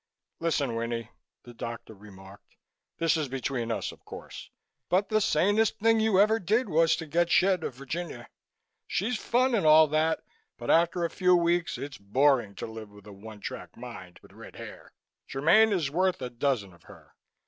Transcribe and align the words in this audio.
"Listen, 0.39 0.73
Winnie," 0.73 1.11
the 1.43 1.53
doctor 1.53 1.93
remarked. 1.93 2.55
"This 2.97 3.15
is 3.15 3.27
between 3.27 3.71
us, 3.71 3.91
of 3.91 4.03
course, 4.03 4.49
but 4.89 5.09
the 5.09 5.21
sanest 5.21 5.77
thing 5.77 5.99
you 5.99 6.19
ever 6.19 6.39
did 6.39 6.69
was 6.69 6.95
to 6.95 7.05
get 7.05 7.29
shed 7.29 7.63
of 7.63 7.75
Virginia. 7.75 8.27
She's 8.87 9.19
fun 9.19 9.53
and 9.53 9.63
all 9.63 9.85
that, 9.89 10.21
but 10.57 10.71
after 10.71 11.05
a 11.05 11.09
few 11.11 11.35
weeks 11.35 11.77
it's 11.77 11.99
boring 11.99 12.55
to 12.55 12.65
live 12.65 12.89
with 12.89 13.05
a 13.05 13.13
one 13.13 13.41
track 13.41 13.77
mind 13.77 14.17
with 14.23 14.33
red 14.33 14.55
hair. 14.55 14.91
Germaine 15.29 15.71
is 15.71 15.91
worth 15.91 16.19
a 16.19 16.31
dozen 16.31 16.73
of 16.73 16.85
her. 16.85 17.13